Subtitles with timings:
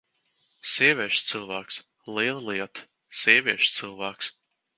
[0.75, 1.77] Sievieša cilvēks!
[2.15, 2.87] Liela lieta:
[3.21, 4.35] sievieša cilvēks!